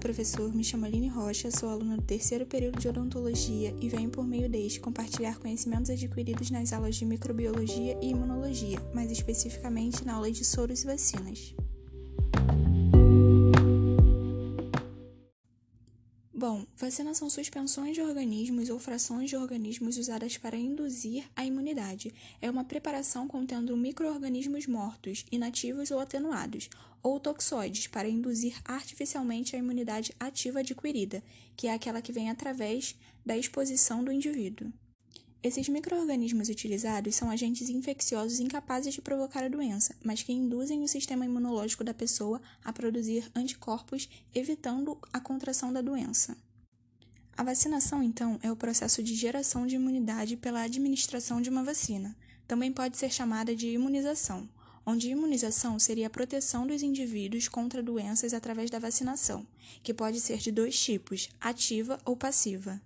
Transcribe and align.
professor. 0.00 0.52
Me 0.54 0.64
chamo 0.64 0.86
Aline 0.86 1.08
Rocha, 1.08 1.50
sou 1.50 1.68
aluna 1.68 1.96
do 1.96 2.02
terceiro 2.02 2.46
período 2.46 2.80
de 2.80 2.88
odontologia 2.88 3.74
e 3.80 3.88
venho 3.88 4.08
por 4.08 4.26
meio 4.26 4.48
deste 4.48 4.80
compartilhar 4.80 5.38
conhecimentos 5.38 5.90
adquiridos 5.90 6.50
nas 6.50 6.72
aulas 6.72 6.96
de 6.96 7.04
microbiologia 7.04 7.96
e 8.02 8.08
imunologia, 8.08 8.80
mais 8.94 9.10
especificamente 9.10 10.04
na 10.04 10.14
aula 10.14 10.32
de 10.32 10.44
soros 10.44 10.82
e 10.82 10.86
vacinas. 10.86 11.54
Vacinas 16.80 17.18
são 17.18 17.28
suspensões 17.28 17.94
de 17.94 18.00
organismos 18.00 18.70
ou 18.70 18.78
frações 18.78 19.28
de 19.28 19.36
organismos 19.36 19.98
usadas 19.98 20.38
para 20.38 20.56
induzir 20.56 21.24
a 21.36 21.44
imunidade. 21.44 22.12
É 22.40 22.50
uma 22.50 22.64
preparação 22.64 23.28
contendo 23.28 23.76
microorganismos 23.76 24.66
mortos, 24.66 25.26
inativos 25.30 25.90
ou 25.90 26.00
atenuados, 26.00 26.70
ou 27.02 27.20
toxoides 27.20 27.86
para 27.86 28.08
induzir 28.08 28.58
artificialmente 28.64 29.54
a 29.54 29.58
imunidade 29.58 30.14
ativa 30.18 30.60
adquirida, 30.60 31.22
que 31.54 31.66
é 31.66 31.74
aquela 31.74 32.00
que 32.00 32.12
vem 32.12 32.30
através 32.30 32.96
da 33.24 33.36
exposição 33.36 34.02
do 34.02 34.10
indivíduo. 34.10 34.72
Esses 35.42 35.68
microorganismos 35.68 36.48
utilizados 36.48 37.14
são 37.14 37.30
agentes 37.30 37.68
infecciosos 37.68 38.40
incapazes 38.40 38.94
de 38.94 39.02
provocar 39.02 39.44
a 39.44 39.48
doença, 39.48 39.94
mas 40.02 40.22
que 40.22 40.32
induzem 40.32 40.82
o 40.82 40.88
sistema 40.88 41.24
imunológico 41.24 41.84
da 41.84 41.94
pessoa 41.94 42.40
a 42.64 42.72
produzir 42.72 43.30
anticorpos, 43.34 44.08
evitando 44.34 44.98
a 45.12 45.20
contração 45.20 45.72
da 45.72 45.80
doença. 45.80 46.36
A 47.40 47.42
vacinação, 47.42 48.02
então, 48.02 48.38
é 48.42 48.52
o 48.52 48.54
processo 48.54 49.02
de 49.02 49.14
geração 49.14 49.66
de 49.66 49.74
imunidade 49.74 50.36
pela 50.36 50.60
administração 50.60 51.40
de 51.40 51.48
uma 51.48 51.64
vacina. 51.64 52.14
Também 52.46 52.70
pode 52.70 52.98
ser 52.98 53.10
chamada 53.10 53.56
de 53.56 53.66
imunização, 53.68 54.46
onde 54.84 55.08
imunização 55.08 55.78
seria 55.78 56.08
a 56.08 56.10
proteção 56.10 56.66
dos 56.66 56.82
indivíduos 56.82 57.48
contra 57.48 57.82
doenças 57.82 58.34
através 58.34 58.68
da 58.68 58.78
vacinação, 58.78 59.46
que 59.82 59.94
pode 59.94 60.20
ser 60.20 60.36
de 60.36 60.52
dois 60.52 60.78
tipos, 60.78 61.30
ativa 61.40 61.98
ou 62.04 62.14
passiva. 62.14 62.78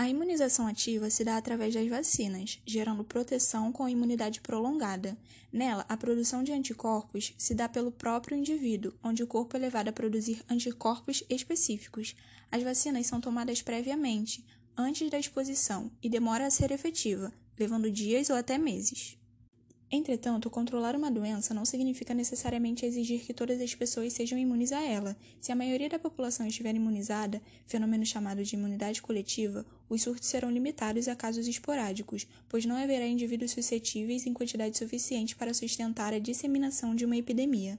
A 0.00 0.08
imunização 0.08 0.66
ativa 0.66 1.10
se 1.10 1.22
dá 1.22 1.36
através 1.36 1.74
das 1.74 1.86
vacinas, 1.86 2.58
gerando 2.64 3.04
proteção 3.04 3.70
com 3.70 3.86
imunidade 3.86 4.40
prolongada. 4.40 5.14
Nela, 5.52 5.84
a 5.90 5.94
produção 5.94 6.42
de 6.42 6.52
anticorpos 6.52 7.34
se 7.36 7.54
dá 7.54 7.68
pelo 7.68 7.92
próprio 7.92 8.34
indivíduo, 8.34 8.94
onde 9.04 9.22
o 9.22 9.26
corpo 9.26 9.58
é 9.58 9.60
levado 9.60 9.88
a 9.88 9.92
produzir 9.92 10.42
anticorpos 10.48 11.22
específicos. 11.28 12.16
As 12.50 12.62
vacinas 12.62 13.08
são 13.08 13.20
tomadas 13.20 13.60
previamente, 13.60 14.42
antes 14.74 15.10
da 15.10 15.18
exposição, 15.18 15.92
e 16.02 16.08
demora 16.08 16.46
a 16.46 16.50
ser 16.50 16.70
efetiva, 16.70 17.30
levando 17.58 17.90
dias 17.90 18.30
ou 18.30 18.36
até 18.36 18.56
meses. 18.56 19.19
Entretanto, 19.92 20.48
controlar 20.48 20.94
uma 20.94 21.10
doença 21.10 21.52
não 21.52 21.64
significa 21.64 22.14
necessariamente 22.14 22.86
exigir 22.86 23.22
que 23.22 23.34
todas 23.34 23.60
as 23.60 23.74
pessoas 23.74 24.12
sejam 24.12 24.38
imunes 24.38 24.70
a 24.70 24.80
ela. 24.80 25.16
Se 25.40 25.50
a 25.50 25.56
maioria 25.56 25.88
da 25.88 25.98
população 25.98 26.46
estiver 26.46 26.76
imunizada, 26.76 27.42
fenômeno 27.66 28.06
chamado 28.06 28.44
de 28.44 28.54
imunidade 28.54 29.02
coletiva, 29.02 29.66
os 29.88 30.02
surtos 30.02 30.28
serão 30.28 30.48
limitados 30.48 31.08
a 31.08 31.16
casos 31.16 31.48
esporádicos, 31.48 32.24
pois 32.48 32.64
não 32.64 32.76
haverá 32.76 33.04
indivíduos 33.04 33.50
suscetíveis 33.50 34.26
em 34.26 34.32
quantidade 34.32 34.78
suficiente 34.78 35.34
para 35.34 35.52
sustentar 35.52 36.14
a 36.14 36.20
disseminação 36.20 36.94
de 36.94 37.04
uma 37.04 37.16
epidemia. 37.16 37.76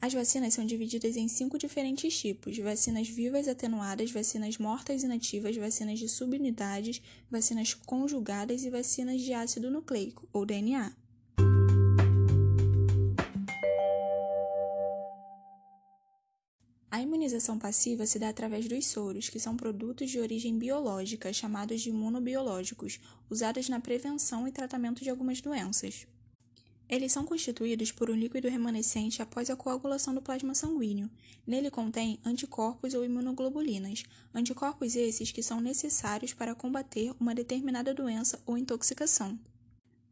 As 0.00 0.14
vacinas 0.14 0.54
são 0.54 0.64
divididas 0.64 1.16
em 1.16 1.26
cinco 1.26 1.58
diferentes 1.58 2.16
tipos: 2.16 2.56
vacinas 2.58 3.08
vivas 3.08 3.48
atenuadas, 3.48 4.12
vacinas 4.12 4.58
mortas 4.58 5.02
inativas, 5.02 5.56
vacinas 5.56 5.98
de 5.98 6.08
subunidades, 6.08 7.02
vacinas 7.28 7.74
conjugadas 7.74 8.64
e 8.64 8.70
vacinas 8.70 9.20
de 9.20 9.32
ácido 9.32 9.72
nucleico, 9.72 10.28
ou 10.32 10.46
DNA. 10.46 10.94
A 16.96 17.02
imunização 17.02 17.58
passiva 17.58 18.06
se 18.06 18.18
dá 18.18 18.30
através 18.30 18.66
dos 18.66 18.86
soros, 18.86 19.28
que 19.28 19.38
são 19.38 19.54
produtos 19.54 20.10
de 20.10 20.18
origem 20.18 20.58
biológica, 20.58 21.30
chamados 21.30 21.82
de 21.82 21.90
imunobiológicos, 21.90 22.98
usados 23.28 23.68
na 23.68 23.78
prevenção 23.78 24.48
e 24.48 24.50
tratamento 24.50 25.04
de 25.04 25.10
algumas 25.10 25.42
doenças. 25.42 26.06
Eles 26.88 27.12
são 27.12 27.26
constituídos 27.26 27.92
por 27.92 28.08
um 28.08 28.14
líquido 28.14 28.48
remanescente 28.48 29.20
após 29.20 29.50
a 29.50 29.56
coagulação 29.56 30.14
do 30.14 30.22
plasma 30.22 30.54
sanguíneo. 30.54 31.10
Nele 31.46 31.70
contém 31.70 32.18
anticorpos 32.24 32.94
ou 32.94 33.04
imunoglobulinas, 33.04 34.04
anticorpos 34.34 34.96
esses 34.96 35.30
que 35.30 35.42
são 35.42 35.60
necessários 35.60 36.32
para 36.32 36.54
combater 36.54 37.12
uma 37.20 37.34
determinada 37.34 37.92
doença 37.92 38.40
ou 38.46 38.56
intoxicação. 38.56 39.38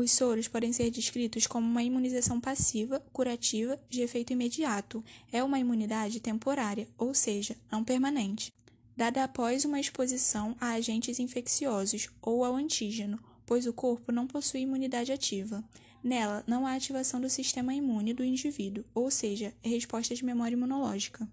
Os 0.00 0.12
soros 0.12 0.48
podem 0.48 0.72
ser 0.72 0.90
descritos 0.90 1.46
como 1.46 1.66
uma 1.66 1.82
imunização 1.82 2.40
passiva, 2.40 3.00
curativa, 3.12 3.78
de 3.90 4.00
efeito 4.00 4.32
imediato. 4.32 5.04
É 5.30 5.44
uma 5.44 5.58
imunidade 5.58 6.20
temporária, 6.20 6.88
ou 6.96 7.12
seja, 7.12 7.54
não 7.70 7.84
permanente, 7.84 8.50
dada 8.96 9.22
após 9.22 9.66
uma 9.66 9.78
exposição 9.78 10.56
a 10.58 10.70
agentes 10.70 11.18
infecciosos 11.18 12.08
ou 12.22 12.46
ao 12.46 12.54
antígeno, 12.54 13.22
pois 13.44 13.66
o 13.66 13.74
corpo 13.74 14.10
não 14.10 14.26
possui 14.26 14.60
imunidade 14.60 15.12
ativa. 15.12 15.62
Nela, 16.02 16.42
não 16.46 16.66
há 16.66 16.72
ativação 16.72 17.20
do 17.20 17.28
sistema 17.28 17.74
imune 17.74 18.14
do 18.14 18.24
indivíduo, 18.24 18.86
ou 18.94 19.10
seja, 19.10 19.52
resposta 19.60 20.14
de 20.14 20.24
memória 20.24 20.56
imunológica. 20.56 21.28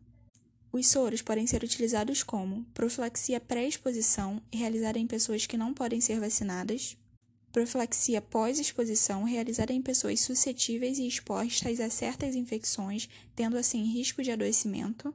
Os 0.74 0.88
soros 0.88 1.22
podem 1.22 1.48
ser 1.48 1.64
utilizados 1.64 2.22
como 2.22 2.66
profilaxia 2.74 3.40
pré-exposição, 3.40 4.42
realizada 4.52 5.00
em 5.00 5.08
pessoas 5.08 5.46
que 5.46 5.56
não 5.56 5.74
podem 5.74 6.02
ser 6.02 6.20
vacinadas, 6.20 6.98
profilaxia 7.58 8.22
pós-exposição 8.22 9.24
realizada 9.24 9.74
em 9.74 9.82
pessoas 9.82 10.22
suscetíveis 10.22 11.00
e 11.00 11.08
expostas 11.08 11.80
a 11.80 11.90
certas 11.90 12.36
infecções, 12.36 13.10
tendo 13.36 13.58
assim 13.58 13.84
risco 13.84 14.22
de 14.22 14.30
adoecimento, 14.30 15.12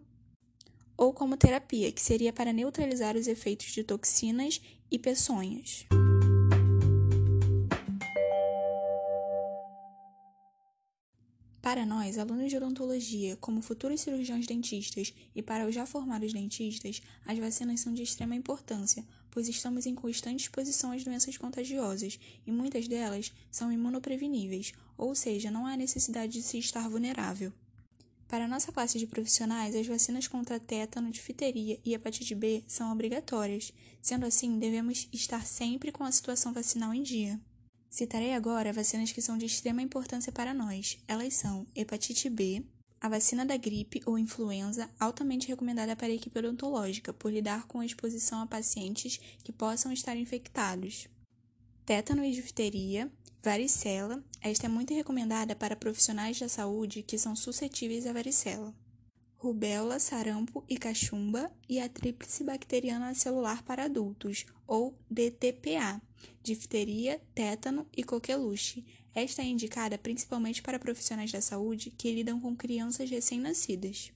ou 0.97 1.12
como 1.12 1.36
terapia, 1.36 1.92
que 1.92 2.02
seria 2.02 2.32
para 2.32 2.52
neutralizar 2.52 3.16
os 3.16 3.28
efeitos 3.28 3.66
de 3.66 3.84
toxinas 3.84 4.60
e 4.91 4.98
peçonhas. 4.98 5.86
Para 11.62 11.86
nós, 11.86 12.19
alunos 12.19 12.50
de 12.50 12.56
odontologia, 12.56 13.36
como 13.36 13.62
futuros 13.62 14.00
cirurgiões 14.00 14.48
dentistas 14.48 15.14
e 15.32 15.41
para 15.41 15.64
os 15.64 15.72
já 15.72 15.86
formados 15.86 16.32
dentistas, 16.32 17.00
as 17.25 17.38
vacinas 17.38 17.78
são 17.78 17.94
de 17.94 18.02
extrema 18.02 18.34
importância, 18.34 19.04
pois 19.32 19.48
estamos 19.48 19.87
em 19.87 19.94
constante 19.94 20.43
exposição 20.43 20.93
às 20.93 21.03
doenças 21.03 21.37
contagiosas 21.37 22.20
e 22.47 22.53
muitas 22.53 22.87
delas 22.87 23.32
são 23.50 23.72
imunopreveníveis, 23.72 24.72
ou 24.97 25.15
seja, 25.15 25.50
não 25.50 25.66
há 25.66 25.76
necessidade 25.76 26.34
de 26.34 26.43
se 26.43 26.59
estar 26.59 26.88
vulnerável. 26.88 27.53
Para 28.28 28.48
nossa 28.48 28.70
classe 28.70 28.98
de 28.98 29.06
profissionais, 29.06 29.75
as 29.75 29.87
vacinas 29.87 30.28
contra 30.28 30.60
tétano, 30.60 31.10
difteria 31.10 31.78
e 31.84 31.93
hepatite 31.93 32.34
B 32.34 32.62
são 32.66 32.93
obrigatórias. 32.93 33.72
Sendo 34.00 34.25
assim, 34.25 34.59
devemos 34.59 35.09
estar 35.12 35.44
sempre 35.44 35.93
com 35.93 36.04
a 36.04 36.12
situação 36.12 36.53
vacinal 36.53 36.94
em 36.94 37.03
dia. 37.03 37.41
Citarei 37.91 38.32
agora 38.32 38.72
vacinas 38.72 39.12
que 39.12 39.20
são 39.20 39.37
de 39.37 39.44
extrema 39.44 39.82
importância 39.82 40.32
para 40.32 40.54
nós. 40.54 40.99
Elas 41.06 41.34
são 41.34 41.66
hepatite 41.75 42.31
B, 42.31 42.64
a 43.02 43.08
vacina 43.08 43.44
da 43.44 43.56
gripe 43.56 44.00
ou 44.06 44.16
influenza, 44.16 44.88
altamente 45.00 45.48
recomendada 45.48 45.96
para 45.96 46.06
a 46.06 46.14
equipe 46.14 46.38
odontológica 46.38 47.12
por 47.12 47.32
lidar 47.32 47.66
com 47.66 47.80
a 47.80 47.84
exposição 47.84 48.40
a 48.40 48.46
pacientes 48.46 49.18
que 49.42 49.50
possam 49.50 49.92
estar 49.92 50.16
infectados. 50.16 51.08
Tétano 51.84 52.24
e 52.24 52.30
difteria, 52.30 53.10
varicela, 53.42 54.22
esta 54.40 54.66
é 54.66 54.68
muito 54.68 54.94
recomendada 54.94 55.56
para 55.56 55.74
profissionais 55.74 56.38
da 56.38 56.48
saúde 56.48 57.02
que 57.02 57.18
são 57.18 57.34
suscetíveis 57.34 58.06
à 58.06 58.12
varicela. 58.12 58.72
Rubéola, 59.42 59.98
sarampo 59.98 60.62
e 60.69 60.78
cachumba 60.78 61.50
e 61.69 61.80
a 61.80 61.88
tríplice 61.88 62.44
bacteriana 62.44 63.12
celular 63.12 63.60
para 63.64 63.86
adultos, 63.86 64.47
ou 64.69 64.97
DTPA, 65.10 66.00
difteria, 66.44 67.20
tétano 67.34 67.84
e 67.97 68.04
coqueluche. 68.04 68.84
Esta 69.12 69.42
é 69.42 69.47
indicada 69.47 69.98
principalmente 69.98 70.62
para 70.62 70.78
profissionais 70.78 71.32
da 71.32 71.40
saúde 71.40 71.90
que 71.90 72.12
lidam 72.12 72.38
com 72.38 72.55
crianças 72.55 73.11
recém-nascidas. 73.11 74.12